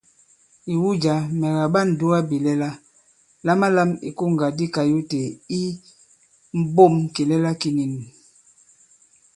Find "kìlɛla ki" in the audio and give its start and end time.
7.13-7.69